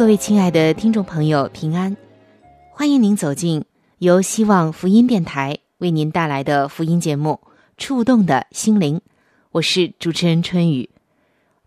[0.00, 1.94] 各位亲爱的听众朋友，平安，
[2.70, 3.66] 欢迎您走进
[3.98, 5.58] 由希望福音电台。
[5.76, 7.38] 为您带来的福音节目
[7.76, 8.96] 《触动的心灵》，
[9.50, 10.88] 我是主持人春雨。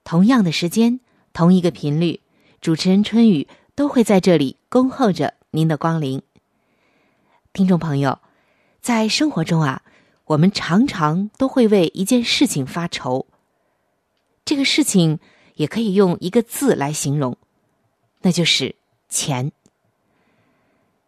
[0.03, 0.99] 同样的时间，
[1.31, 2.21] 同一个频率，
[2.59, 6.19] 主持人春雨都会在这里恭候着您的光临。
[7.53, 8.17] 听众朋友，
[8.81, 9.83] 在生活中啊，
[10.25, 13.27] 我们常常都会为一件事情发愁。
[14.43, 15.19] 这个事情
[15.53, 17.37] 也可以用一个字来形容，
[18.23, 18.75] 那就是
[19.07, 19.51] 钱。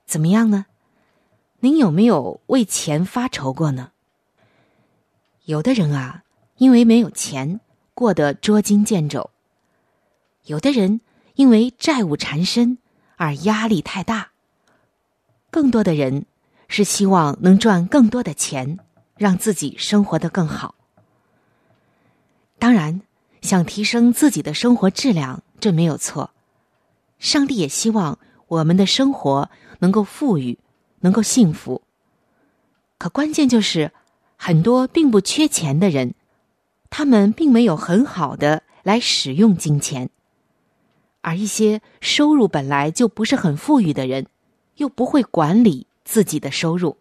[0.06, 0.68] 怎么样呢？
[1.62, 3.92] 您有没有为钱发愁过呢？
[5.46, 6.24] 有的人啊，
[6.58, 7.60] 因为没有钱，
[7.96, 9.32] 过得捉襟见肘；
[10.44, 11.02] 有的人
[11.34, 12.78] 因为债务缠身
[13.16, 14.30] 而压力太大；
[15.50, 16.28] 更多的人
[16.68, 18.78] 是希望能赚更多的钱，
[19.18, 20.76] 让自己生活的更好。
[22.60, 23.02] 当然，
[23.42, 26.32] 想提升自己的生活质量，这没有错。
[27.20, 30.60] 上帝也希望我们的生活能够富裕。
[31.02, 31.84] 能够幸福，
[32.98, 33.92] 可关键就是
[34.38, 36.16] 很多并不缺钱的人，
[36.90, 40.10] 他们并没有很好的来使用金钱，
[41.22, 44.26] 而一些收入本来就不是很富裕的人，
[44.78, 46.98] 又不会管理自己的收入。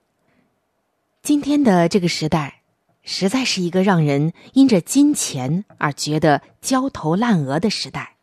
[1.22, 2.60] 今天的这个时代，
[3.04, 8.13] 实在是一个让人因着金钱而觉得焦头烂额的时代。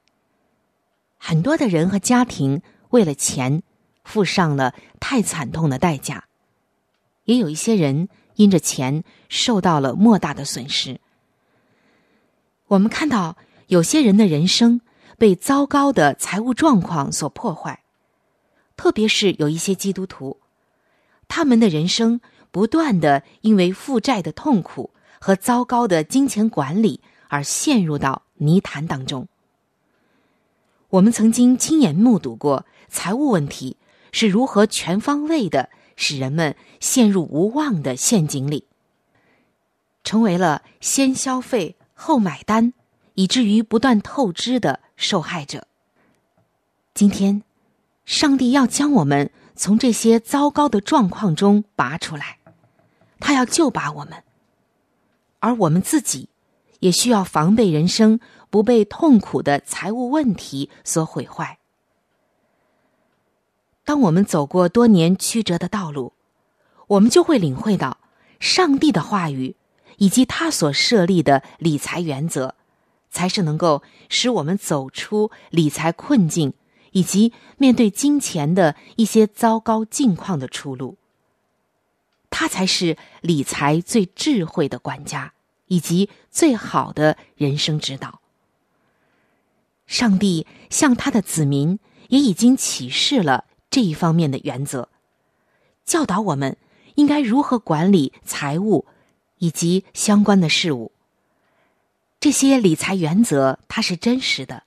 [1.24, 3.62] 很多的人和家庭为了钱。
[4.04, 6.26] 付上了太惨痛的代价，
[7.26, 11.00] 也有一些人因着钱受到了莫大的损失。
[12.66, 13.38] 我们看到
[13.68, 14.82] 有些人的人生
[15.20, 17.84] 被糟糕的财务状况所破坏，
[18.76, 20.40] 特别是有一些基督徒，
[21.28, 24.90] 他们的人生不断的因为负债的痛苦
[25.20, 29.28] 和糟糕的金钱管理而陷入到泥潭当中。
[30.92, 33.76] 我们曾经亲眼目睹过财务问题。
[34.14, 38.66] 是如何全方位的使人们陷入无望的陷阱里，
[40.04, 42.74] 成为了先消费后买单，
[43.14, 45.66] 以至于不断透支的受害者。
[46.94, 47.42] 今天，
[48.04, 52.40] 上帝要将我们从这些糟糕的状况中拔出来，
[53.22, 54.26] 他要救拔我们，
[55.40, 56.28] 而我们自己
[56.82, 58.20] 也需要防备人生
[58.52, 61.58] 不被痛苦的财务问题所毁坏。
[63.84, 66.14] 当我们走过多年曲折的道路，
[66.86, 67.98] 我们就会领会到，
[68.40, 69.56] 上帝的话语
[69.98, 72.56] 以及他所设立的理财原则，
[73.10, 76.54] 才是能够使我们走出理财困境
[76.92, 80.98] 以及面对金钱的一些糟糕境况的出路。
[82.30, 85.34] 他才是理财最智慧的管家，
[85.68, 88.21] 以及最好的人生指导。
[89.92, 93.44] 上帝向他的子民也已经启示了。
[93.70, 94.88] 这一方面的原则，
[95.84, 96.56] 教导我们
[96.96, 98.86] 应该如何管理财务
[99.40, 100.94] 以及相关的事物。
[102.22, 104.64] 这些理财原则它是真实的，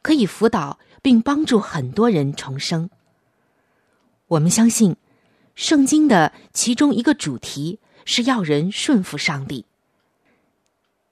[0.00, 2.88] 可以辅导并帮助很多人重生。
[4.28, 4.94] 我们相信，
[5.56, 9.66] 圣经的其中一个主题是要人顺服上帝。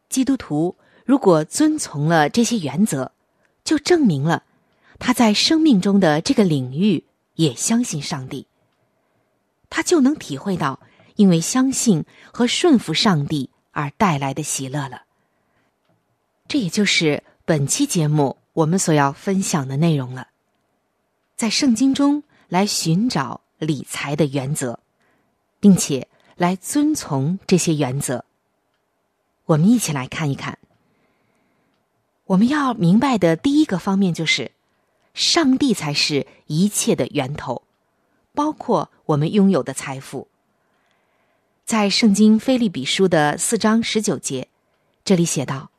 [0.08, 3.10] 基督徒如果遵从了这些原则，
[3.64, 4.44] 就证明了。
[4.98, 8.46] 他在生命中的这个领域也相信上帝，
[9.68, 10.78] 他就能体会到
[11.16, 15.02] 因为相信和顺服上帝而带来的喜乐了。
[16.46, 20.28] 这也就是本期节目我们所要分享的内容了，
[21.36, 24.78] 在圣经中来寻找理财的原则，
[25.58, 26.06] 并且
[26.36, 28.24] 来遵从这些原则。
[29.46, 30.58] 我们一起来看一看，
[32.26, 34.52] 我们要明白的第一个方面就是，
[35.12, 37.62] 上帝才是一切的源头，
[38.32, 40.28] 包括我们拥有的财富。
[41.66, 44.48] 在圣经菲利比书的四章十九节，
[45.04, 45.70] 这里写道：“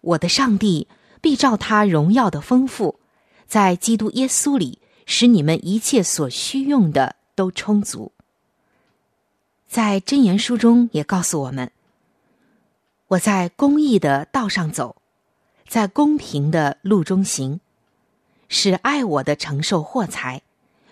[0.00, 0.88] 我的上帝
[1.20, 2.98] 必照他荣耀的丰富，
[3.46, 8.12] 在基督耶稣里，使你们一切所需用的都充足。”
[9.68, 11.70] 在箴言书中也告诉我们
[13.08, 14.96] ：“我在公义的道上走，
[15.66, 17.60] 在公平的路中行，
[18.48, 20.42] 使爱我的承受货财，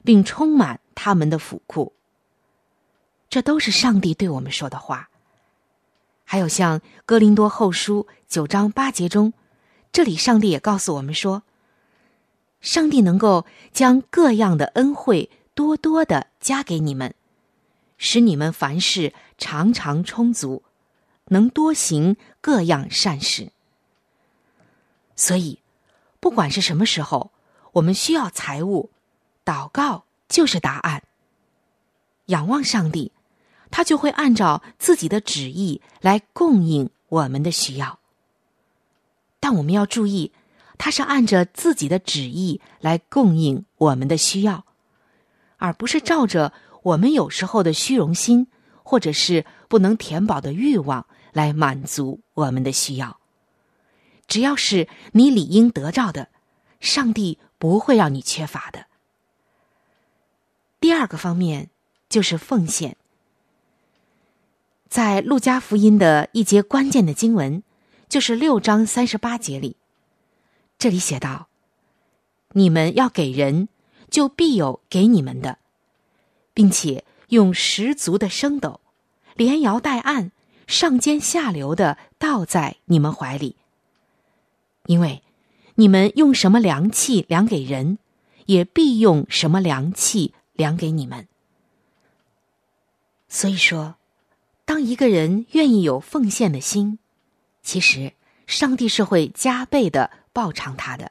[0.04, 1.92] 并充满他们的府库。”
[3.30, 5.08] 这都是上帝对我们说的话。
[6.24, 9.32] 还有像《哥林多后书》九章八节中，
[9.92, 11.42] 这里上帝也告诉我们说
[12.60, 17.14] ：“上帝能够将各样的恩惠多多的加给你们，
[17.96, 20.62] 使你们凡事常常充足，
[21.26, 23.52] 能多行各样善事。”
[25.16, 25.60] 所以，
[26.20, 27.30] 不管是什么时候，
[27.72, 28.90] 我们需要财物，
[29.44, 31.02] 祷告就是答案。
[32.26, 33.12] 仰望上帝。
[33.74, 37.98] 他就会按照自己的旨意来供应我们的需要，
[39.40, 40.30] 但我们要注意，
[40.76, 44.66] 他是按着自己的旨意来供应我们的需要，
[45.56, 48.46] 而不是照着我们有时候的虚荣心
[48.82, 53.21] 或者是不能填饱的欲望来满足我们的需要。
[54.32, 56.30] 只要是你理应得到的，
[56.80, 58.86] 上帝不会让你缺乏的。
[60.80, 61.68] 第二个方面
[62.08, 62.96] 就是奉献。
[64.88, 67.62] 在路加福音的一节关键的经文，
[68.08, 69.76] 就是六章三十八节里，
[70.78, 71.48] 这里写道
[72.56, 73.68] ：“你们要给人，
[74.08, 75.58] 就必有给你们的，
[76.54, 78.80] 并且用十足的升斗，
[79.34, 80.32] 连摇带按，
[80.66, 83.56] 上尖下流的倒在你们怀里。
[84.86, 85.22] 因为
[85.74, 87.98] 你们用什么量器量给人，
[88.46, 91.26] 也必用什么量器量给你们。
[93.28, 93.96] 所以说。”
[94.64, 96.98] 当一个人愿意有奉献的心，
[97.62, 98.12] 其实
[98.46, 101.10] 上帝是会加倍的报偿他的。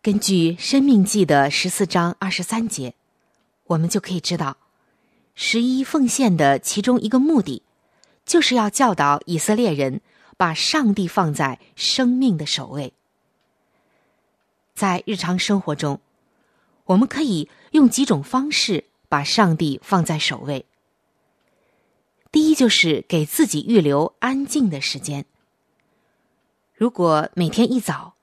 [0.00, 2.94] 根据《生命记》的十四章二十三节，
[3.66, 4.56] 我们就可以知道，
[5.34, 7.62] 十一奉献的其中一个目的，
[8.24, 10.00] 就是要教导以色列人
[10.40, 12.94] 把上帝放在生命的首位。
[14.72, 16.00] 在日常生活中，
[16.86, 20.64] 我们可以用几种方式把上帝放在首位。
[22.32, 25.26] 第一就是给自己预留安静的时间。
[26.72, 28.14] 如果每天一早，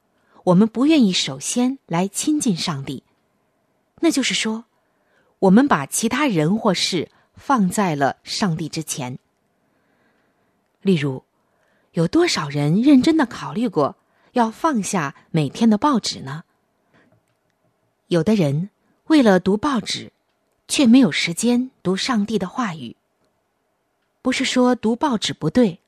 [0.44, 3.04] 我们不愿意首先来亲近上帝，
[4.00, 4.66] 那就是说，
[5.38, 9.20] 我们把其他人或事放在了上帝之前。
[10.82, 11.24] 例如，
[11.98, 13.96] 有多少人认真的考虑过
[14.34, 16.44] 要放下每天的报纸呢？
[18.06, 18.70] 有的人
[19.06, 20.12] 为了读报纸，
[20.68, 22.96] 却没有时间读上帝的话语。
[24.22, 25.80] 不是说读报纸不对，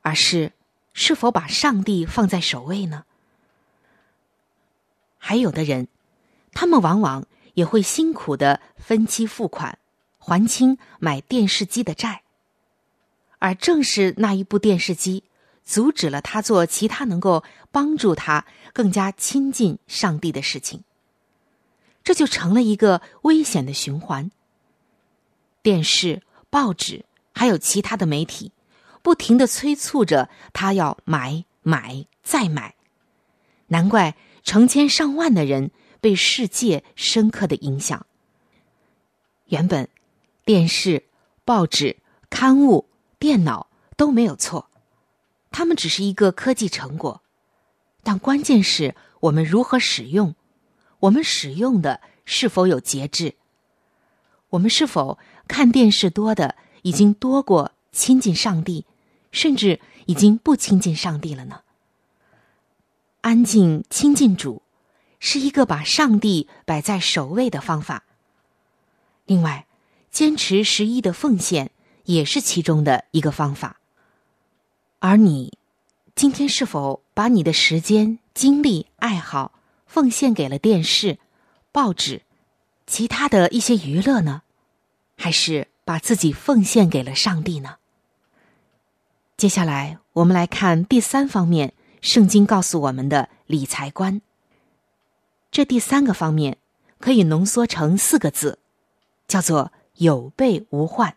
[0.00, 0.52] 而是
[0.94, 3.04] 是否把上帝放在首位呢？
[5.18, 5.88] 还有的人，
[6.52, 9.78] 他们往往也会辛苦的分期付款，
[10.16, 12.22] 还清买电视机的债，
[13.40, 15.22] 而正是那一部电视机，
[15.64, 20.82] 阻止了他做其他能够帮助他更加亲近上帝的事情，
[22.02, 24.30] 这就成了一个危险的循环。
[25.62, 27.04] 电视、报纸。
[27.36, 28.52] 还有其他的媒体，
[29.02, 32.76] 不停的催促着他要买买再买，
[33.66, 38.06] 难怪成千上万的人被世界深刻的影响。
[39.46, 39.88] 原本，
[40.44, 41.06] 电视、
[41.44, 41.96] 报纸、
[42.30, 43.66] 刊物、电脑
[43.96, 44.70] 都没有错，
[45.56, 47.22] 它们只是一个科技成果，
[48.02, 50.34] 但关键是我们如何使用，
[50.98, 53.36] 我们使用的是否有节制，
[54.48, 56.56] 我们是否看电视多的。
[56.82, 58.84] 已经多过亲近上帝，
[59.32, 61.62] 甚至已经不亲近上帝了呢。
[63.22, 64.60] 安静亲近主，
[65.18, 68.04] 是一个把上帝摆在首位的方法。
[69.24, 69.66] 另外，
[70.10, 71.70] 坚持十一的奉献
[72.04, 73.80] 也是其中的一个方法。
[75.06, 75.52] 而你，
[76.14, 79.52] 今天是否把你的时间、精力、爱好
[79.86, 81.18] 奉献给了电视、
[81.70, 82.22] 报纸、
[82.86, 84.40] 其他的一些娱乐呢？
[85.14, 85.68] 还是？
[85.84, 87.76] 把自己奉献给了上帝呢？
[89.36, 94.22] 接下来，我们来看第三方面，圣经告诉我们的理财观。
[95.50, 96.56] 这第三个方面
[96.98, 98.58] 可以浓缩成四个字，
[99.28, 101.14] 叫做“有备无患”。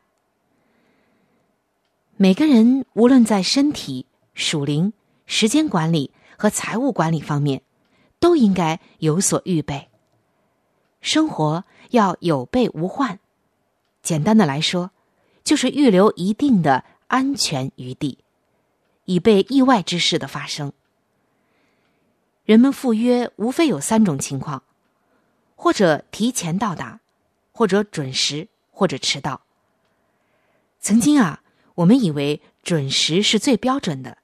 [2.19, 4.91] 每个人无论在身体、属灵、
[5.27, 7.61] 时间管理和财务管理方面，
[8.19, 9.87] 都应该有所预备。
[10.99, 13.19] 生活要有备无患。
[14.01, 14.89] 简单的来说，
[15.43, 18.17] 就是预留一定的安全余地，
[19.05, 20.73] 以备意外之事的发生。
[22.45, 24.63] 人们赴约无非有三种情况：
[25.55, 26.99] 或者提前到达，
[27.51, 29.41] 或者准时，或者迟到。
[30.79, 31.43] 曾经啊，
[31.77, 34.17] 我们以为准时是最标准的，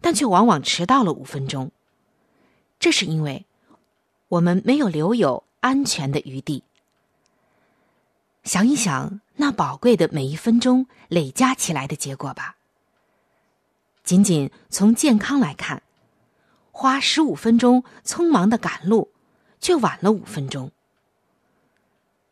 [0.00, 1.70] 但却往往迟到了五分钟。
[2.78, 3.46] 这是因为
[4.28, 6.62] 我们没有留有安全的余地。
[8.44, 12.56] 想一想那宝贵的每一分钟累加起来的结果吧。
[14.02, 15.82] 仅仅从健康来看。
[16.72, 19.10] 花十五分钟匆忙的赶路，
[19.60, 20.70] 却晚了五分钟。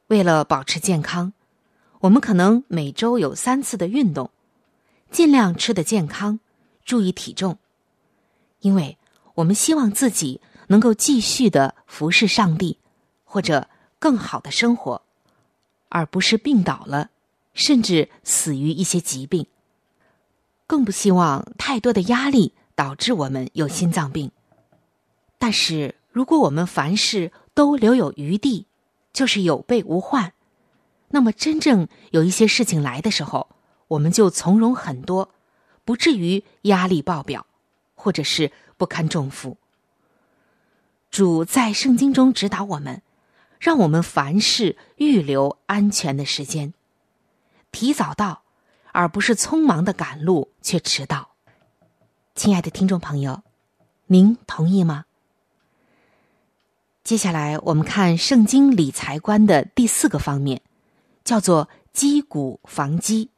[0.07, 1.35] 为了保持健康，
[2.01, 4.31] 我们可能每周有三次的运动，
[5.11, 6.39] 尽量吃的健康，
[6.85, 7.59] 注意体重，
[8.61, 8.99] 因为
[9.35, 12.79] 我们希望自己能够继续的服侍上帝，
[13.25, 15.03] 或者更好的生活，
[15.89, 17.11] 而不是病倒了，
[17.55, 19.47] 甚至死于一些疾病。
[20.67, 24.31] 更不希望太多的压力导致我们有心脏病。
[25.39, 28.67] 但是，如果我们凡事都留有余地，
[29.13, 30.35] 就是有备无患，
[31.09, 33.49] 那么真正有一些事情来的时候，
[33.89, 35.31] 我们就从容很多，
[35.85, 37.47] 不至于压力爆表，
[37.95, 39.57] 或者是不堪重负。
[41.11, 43.03] 主在圣经中指导我们，
[43.59, 46.75] 让我们凡事预留安全的时间，
[47.73, 48.43] 提早到，
[48.93, 51.31] 而不是匆忙的赶路却迟到。
[52.35, 53.43] 亲爱的听众朋友，
[54.07, 55.07] 您同意吗？
[57.03, 60.61] 接下来，我们看圣经理财观的第四个方面，
[61.25, 63.31] 叫做积谷防饥。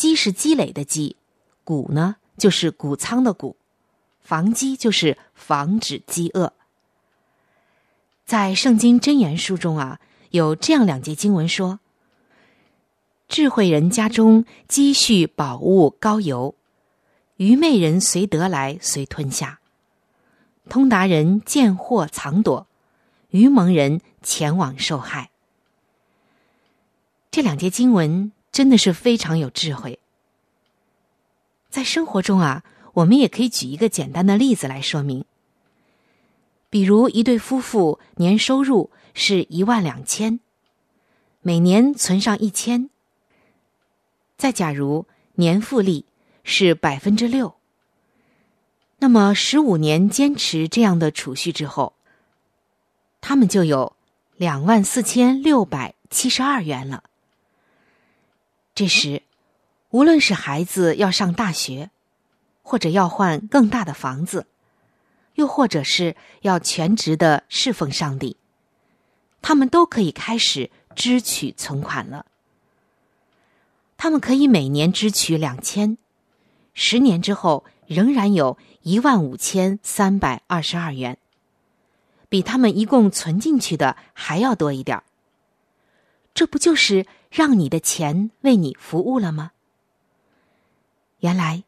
[0.00, 1.16] 积是积累的积，
[1.62, 3.56] 谷呢就是谷仓的谷，
[4.22, 6.54] 防饥就是防止饥饿。
[8.24, 11.80] 在圣经箴言书中啊，有这样两节经文说
[13.28, 16.54] ：“智慧人家中积蓄宝物高油，
[17.36, 19.60] 愚昧人随得来随吞下。”
[20.70, 22.66] 通达人见货藏躲，
[23.28, 25.28] 愚蒙人前往受害。
[27.30, 29.98] 这两节经文真的是非常有智慧。
[31.68, 32.64] 在生活中啊，
[32.94, 35.24] 我们也可以举一个简单的例子来说明。
[36.68, 40.40] 比如一对夫妇年收入是一万两千，
[41.42, 42.90] 每年存上一千，
[44.36, 46.04] 再假如年复利
[46.44, 47.54] 是百分之六。
[48.98, 51.94] 那么，十五年坚持这样的储蓄之后，
[53.20, 53.96] 他们就有
[54.36, 57.04] 两万四千六百七十二元了。
[58.80, 59.24] 这时，
[59.90, 61.90] 无论是孩子要上大学，
[62.62, 64.46] 或者要换更大的房子，
[65.34, 68.38] 又或者是要全职的侍奉上帝，
[69.42, 72.24] 他们都可以开始支取存款了。
[73.98, 75.98] 他们可以每年支取两千，
[76.72, 78.56] 十年之后仍然有。
[78.82, 81.18] 一万五千三百二十二元，
[82.30, 85.02] 比他们一共存进去的还要多一点
[86.32, 89.52] 这不就是让你的钱为你服务了吗？
[91.20, 91.62] 原来，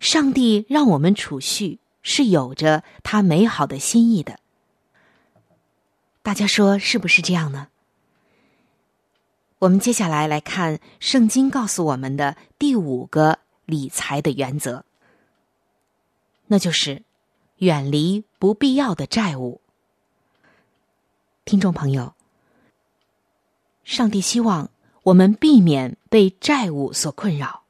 [0.00, 4.38] 上帝让我们储蓄是有着他美好的心意的。
[6.22, 7.68] 大家说是不是这样呢？
[9.60, 14.84] 我们接下来来看圣经告诉我们的第五个理财的原则。
[16.46, 17.02] 那就是
[17.56, 19.60] 远离不必要的债务。
[21.44, 22.14] 听众朋友，
[23.84, 24.70] 上帝希望
[25.08, 27.62] 我们避免被债务所困扰，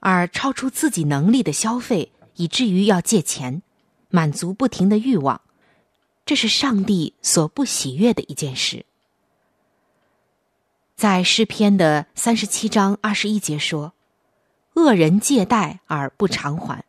[0.00, 3.62] 而超出自己能力的消费，以至于要借钱
[4.08, 5.40] 满足不停的欲望，
[6.24, 8.84] 这是上帝所不喜悦的一件事。
[10.96, 13.92] 在诗篇的三十七章二十一节说
[14.74, 16.84] ：“恶人借贷而不偿还。”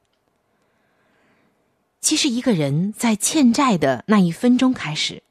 [2.02, 5.22] 其实，一个人在欠债的那一分钟开始，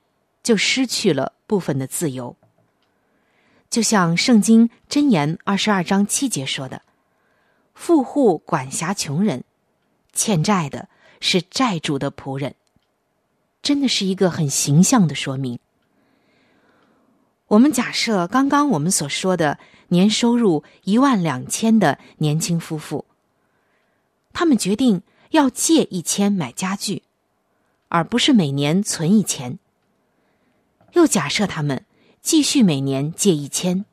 [0.44, 2.37] 就失去了部分的自由。
[3.76, 6.80] 就像《圣经箴言》二十二章七节说的
[7.76, 9.45] ：“富户管辖穷人，
[10.14, 10.88] 欠债的
[11.21, 12.54] 是债主的仆人。”
[13.61, 15.59] 真的是一个很形象的说明。
[17.49, 23.04] 我们假设刚刚我们所说的年收入一万两千的年轻夫妇，
[24.33, 25.02] 他们决定。
[25.33, 27.02] 要借一千买家具，
[27.88, 29.59] 而不是每年存一千。
[30.92, 31.85] 又假设他们
[32.26, 33.85] 继续每年借一千，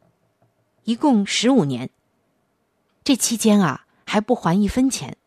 [0.85, 1.91] 一共十五年。
[3.03, 5.17] 这期间啊，还不还一分钱，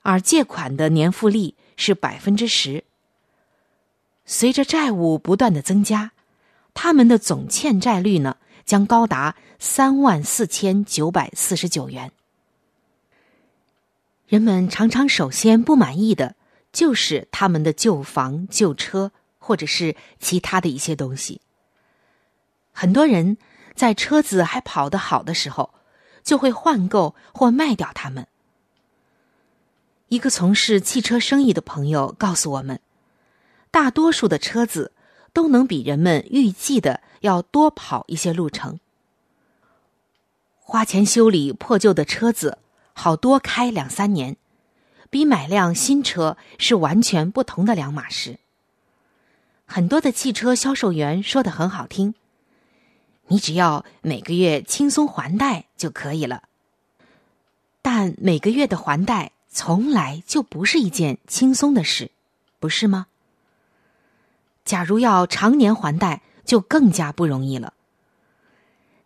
[0.00, 2.82] 而借款的年复利是百分之十。
[4.24, 6.10] 随着债务不断的增加，
[6.74, 12.10] 他们的总欠债率呢将高达三万四千九百四十九元。
[14.26, 16.34] 人们常常首先不满意的
[16.72, 21.40] 就是他们的旧房、旧车，或者是其他的一些东西。
[22.72, 23.36] 很多人
[23.74, 25.72] 在车子还跑得好的时候，
[26.24, 28.26] 就会换购或卖掉它们。
[30.08, 32.80] 一个从事汽车生意的朋友告诉我们。
[33.70, 34.92] 大多数的车子
[35.32, 38.80] 都能比人们预计的要多跑一些路程。
[40.60, 42.58] 花钱修理破旧的车子，
[42.92, 44.36] 好多开两三年，
[45.08, 48.38] 比买辆新车是完全不同的两码事。
[49.64, 52.14] 很多的汽车销售员说的很好听，
[53.32, 56.42] 你只要每个月轻松还贷就可以了。
[57.80, 62.10] 但每个月的还贷从来就不是一件轻松的事，
[62.60, 63.06] 不是吗？
[64.66, 67.72] 假如要常年还贷，就更加不容易了。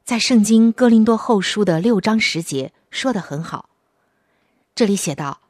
[0.04, 3.68] 在圣经哥林多后书的六章十节说的很好，
[4.75, 5.40] 这里写道：“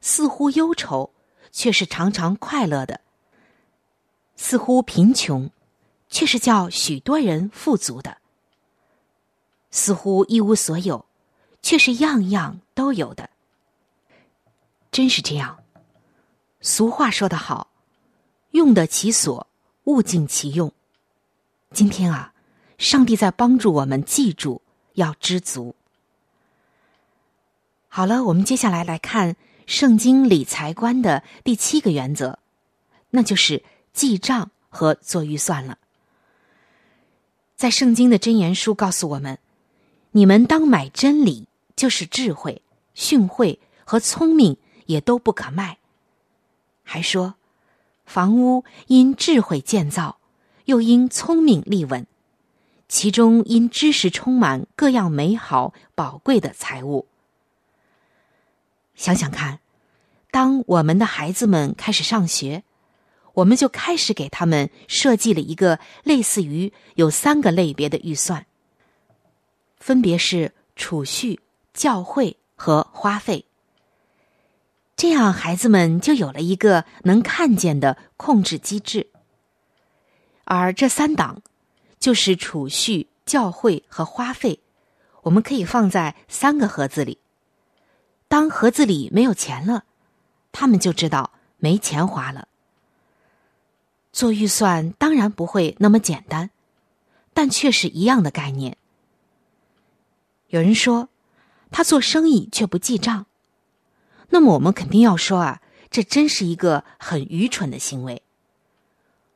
[0.00, 1.10] 似乎忧愁，
[1.50, 2.96] 却是常常快乐的；
[4.36, 5.50] 似乎贫穷，
[6.08, 8.12] 却是叫许多人富足的；
[9.72, 11.04] 似乎一无所有，
[11.62, 13.28] 却是样样都有的。”
[14.92, 15.58] 真是这样。
[16.60, 17.72] 俗话说得好
[18.52, 19.48] ：“用得其所。”
[19.86, 20.72] 物尽其用。
[21.72, 22.32] 今天啊，
[22.78, 24.62] 上帝在帮助我们记住
[24.92, 25.74] 要知足。
[27.88, 29.34] 好了，我们接下来来看
[29.66, 32.38] 圣经理财观的第七个原则，
[33.10, 35.78] 那就是记账和做预算了。
[37.56, 39.36] 在圣经的箴言书告诉我们
[40.12, 42.62] ：“你们当买真理，就是智慧、
[42.94, 45.78] 训诲和聪明，也都不可卖。”
[46.82, 47.34] 还说。
[48.04, 50.18] 房屋因智慧建造，
[50.66, 52.06] 又因聪明立稳，
[52.86, 57.06] 其中因知识充满各样美好宝贵的财物。
[58.94, 59.60] 想想看，
[60.30, 62.64] 当我们的孩子们开始上学，
[63.34, 68.44] 我们就开始给他们设计了一个类似于有三个类别的预算，
[69.82, 71.40] 分别是储蓄、
[71.74, 73.44] 教会和花费。
[74.94, 79.08] 这样，孩子们就有了一个能看见的控制机制。
[80.44, 81.42] 而这三档，
[81.98, 84.60] 就是储蓄、教会和花费，
[85.22, 87.18] 我们可以放在三个盒子里。
[88.28, 89.82] 当盒子里没有钱了，
[90.52, 92.46] 他们就知道没钱花了。
[94.12, 96.50] 做预算当然不会那么简单，
[97.34, 98.76] 但却是一样的概念。
[100.52, 101.08] 有人说，
[101.70, 103.24] 他做生意却不记账。
[104.28, 108.22] 那么我们肯定要说啊，这真是一个很愚蠢的行为。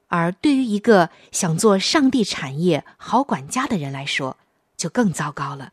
[0.09, 4.37] 而对于一个想做上帝产业好管家的人来说，
[4.76, 5.72] 就更糟糕了。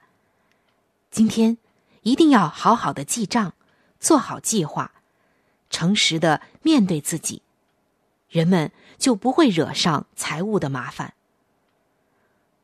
[1.11, 1.57] 今天
[2.03, 3.53] 一定要好好的记账，
[3.99, 4.93] 做好计划，
[5.69, 7.41] 诚实的面对自己，
[8.29, 11.13] 人们就不会惹上财务的麻烦。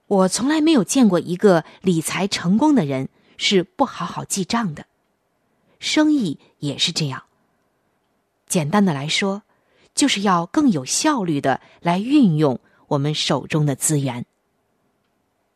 [0.09, 4.87] 我从来没有见过一个理财成功的人是不好好记账的。
[5.79, 7.23] 生意也是这样。
[8.47, 9.43] 简单的来说，
[9.93, 14.25] 就是要更有效率的来运用我们手中的资源。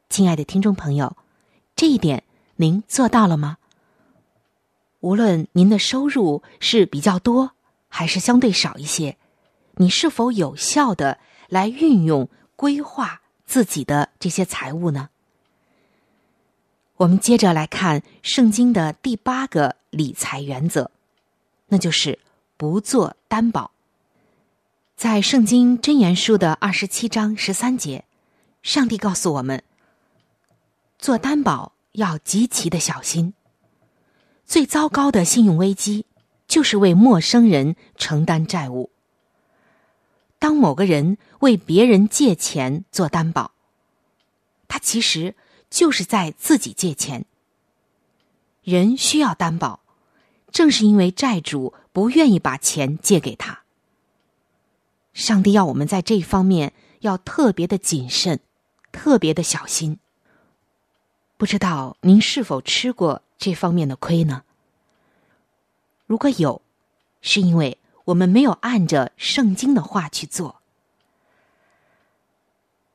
[0.07, 1.17] 亲爱的听众朋友，
[1.75, 2.23] 这一点
[2.57, 3.57] 您做到了吗？
[4.99, 7.53] 无论您的收入是比较多
[7.89, 9.17] 还是相对少一些，
[9.77, 11.17] 你是否有效的
[11.49, 13.22] 来运用规划
[13.53, 15.09] 自己的这些财物呢？
[16.95, 20.89] 我们接着来看圣经的第八个理财原则，
[21.67, 22.17] 那就是
[22.57, 23.69] 不做担保。
[24.95, 28.05] 在圣经箴言书的二十七章十三节，
[28.63, 29.61] 上帝告诉我们，
[30.97, 33.35] 做担保要极其的小心。
[34.47, 36.07] 最糟糕的信用危机
[36.47, 38.89] 就是为陌生人承担债务。
[40.43, 43.53] 当某个人为别人借钱做担保，
[44.67, 45.35] 他其实。
[45.69, 47.25] 就是在自己借钱。
[48.61, 49.79] 人需要担保，
[50.51, 53.63] 正是因为债主不愿意把钱借给他。
[55.11, 58.39] 上帝要我们在这方面要特别的谨慎，
[58.91, 59.97] 特别的小心。
[61.37, 64.43] 不知道您是否吃过这方面的亏呢？
[66.05, 66.61] 如果有，
[67.19, 70.61] 是因为我们没有按着圣经的话去做。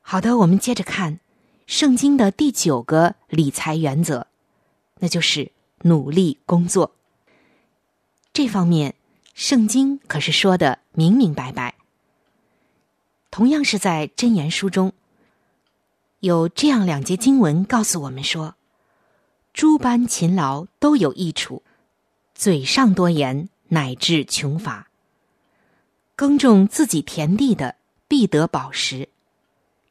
[0.01, 1.19] 好的，我们接着看。
[1.67, 4.25] 圣经的第九个理财原则，
[4.97, 5.51] 那就是
[5.83, 6.95] 努力工作。
[8.33, 8.95] 这方面，
[9.35, 11.75] 圣经可是说的明明白白。
[13.29, 14.93] 同样是在箴言书中，
[16.21, 18.55] 有这样两节经文告诉我们说：
[19.53, 21.61] 诸般勤劳都有益处，
[22.33, 24.88] 嘴上多言乃至穷乏。
[26.19, 27.77] 耕种自己田地的
[28.09, 29.07] 必得饱食，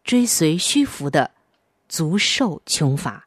[0.05, 1.31] 追随虚浮的
[1.89, 3.27] 足受穷乏。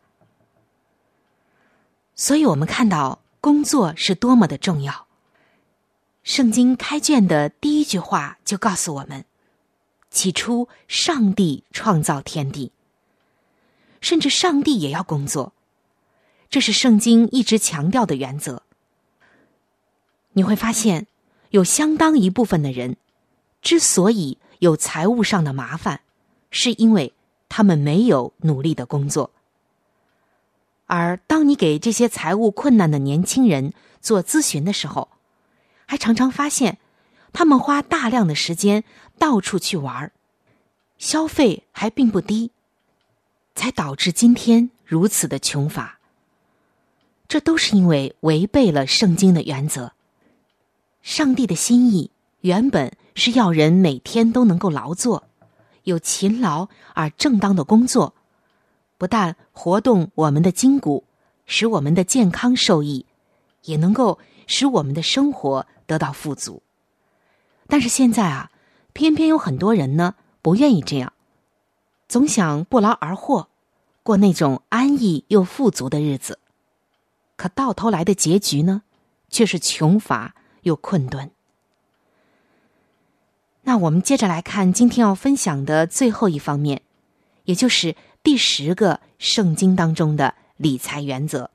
[2.14, 5.08] 所以我们看到工作是多么的重要。
[6.22, 9.26] 圣经开卷的第一句话就告诉我们。
[10.12, 12.72] 起初，上帝创造天地，
[14.00, 15.54] 甚至上帝也要工作，
[16.52, 18.62] 这是圣经一直强调的原则。
[20.34, 21.08] 你会发现，
[21.52, 22.98] 有相当一部分的人，
[23.62, 26.02] 之所以有财务上的麻烦，
[26.50, 27.14] 是因为
[27.48, 29.32] 他们没有努力的工作。
[30.88, 35.08] 而当你给这些财务困难的年轻人做咨询的时候，
[35.86, 36.80] 还常常发现。
[37.34, 38.84] 他们花大量的时间
[39.18, 40.12] 到处去玩儿
[40.98, 42.52] 消费还并不低，
[43.56, 45.98] 才导致今天如此的穷乏。
[47.30, 49.94] 这都是因为违背了圣经的原则。
[51.02, 52.12] 上帝的心意
[52.42, 55.24] 原本是要人每天都能够劳作，
[55.84, 58.14] 有勤劳而正当的工作，
[58.98, 61.04] 不但活动我们的筋骨，
[61.46, 63.06] 使我们的健康受益，
[63.64, 66.62] 也能够使我们的生活得到富足。
[67.68, 68.52] 但是现在啊，
[68.94, 71.14] 偏偏有很多人呢不愿意这样，
[72.08, 73.48] 总想不劳而获，
[74.04, 76.40] 过那种安逸又富足的日子。
[77.36, 78.84] 可到头来的结局呢，
[79.30, 81.32] 却是穷乏又困顿。
[83.64, 86.82] 那我们接着来看今天要分享的最后一方面，
[87.46, 91.52] 也就是第十个圣经当中的理财原则，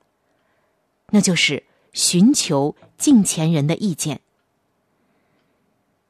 [1.10, 4.20] 那就是寻求敬前人的意见。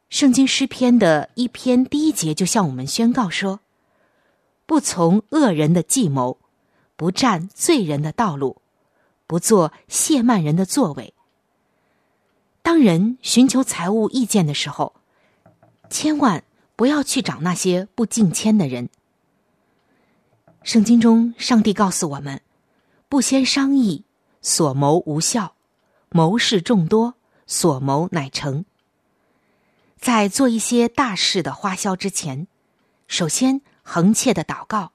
[0.09, 3.61] 圣经诗篇的一篇第一节就向我们宣告说
[4.65, 6.39] ：“不从恶人的计谋，
[6.95, 8.63] 不占罪人的道路，
[9.27, 11.15] 不做亵慢人的作为。”
[12.67, 14.97] 当人寻求财务意见的时候，
[15.89, 16.43] 千万
[16.75, 18.89] 不要去找那些不敬谦的人。
[20.65, 22.43] 圣经中，上帝告诉我们
[23.09, 24.03] ：“不先商议，
[24.43, 25.53] 所谋无效；
[26.09, 27.15] 谋事众多，
[27.47, 28.65] 所谋乃成。”
[29.97, 32.49] 在做一些大事的花销之前，
[33.07, 34.91] 首先横切的祷告，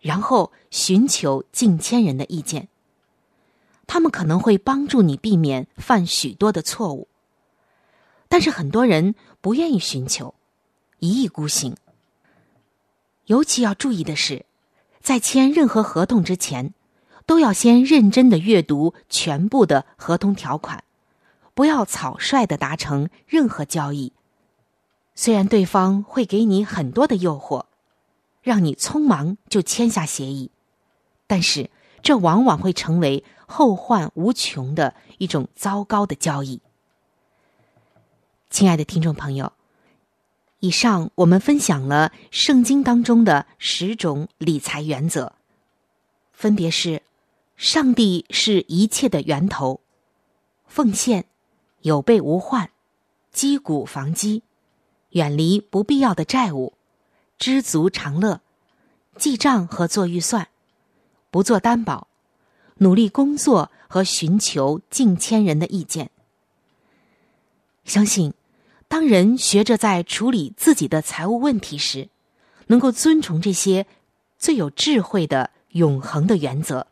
[0.00, 2.66] 然后寻求近千人的意见。
[3.92, 7.08] 他们可能会帮助你避免犯许多的错误，
[8.28, 10.32] 但是很多人不愿意寻求，
[11.00, 11.76] 一意孤行。
[13.26, 14.46] 尤其要注意的是，
[15.00, 16.72] 在签任何合同之前，
[17.26, 20.84] 都要先认真的阅读全部的合同条款。
[21.52, 24.12] 不要草率的达成任何交易，
[25.16, 27.64] 虽然对方会给你很多的诱惑，
[28.40, 30.52] 让你匆忙就签下协议，
[31.26, 31.70] 但是
[32.02, 36.60] 这往往会成为后患无穷的一种糟糕的交易。
[38.48, 39.52] 亲爱的听众朋友，
[40.60, 45.32] 以上我们分享了圣经当中的十种理财原则，
[46.32, 47.02] 分别是：
[47.56, 49.80] 上帝是一切的源头，
[50.66, 51.26] 奉献。
[51.82, 52.70] 有备无患，
[53.32, 54.42] 积谷防饥，
[55.10, 56.74] 远离不必要的债务，
[57.38, 58.42] 知足常乐，
[59.16, 60.48] 记账和做预算，
[61.30, 62.06] 不做担保，
[62.80, 66.10] 努力工作和寻求近千人的意见。
[67.84, 68.34] 相信，
[68.88, 72.10] 当人学着在处理自己的财务问题时，
[72.66, 73.86] 能够遵从这些
[74.38, 76.86] 最有智慧的永恒的原则，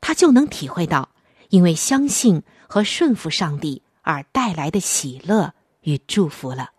[0.00, 1.10] 他就能体会到，
[1.50, 3.82] 因为相信和顺服上帝。
[4.02, 6.70] 而带来的喜乐与祝福了，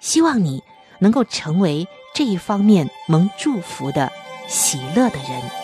[0.00, 0.62] 希望你
[0.98, 4.10] 能够成为这一方面蒙祝福的
[4.48, 5.63] 喜乐的人。